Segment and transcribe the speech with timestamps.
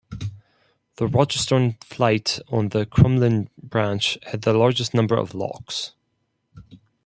[0.95, 5.91] The Rogerstone flight on the Crumlin Branch had the largest number of locks.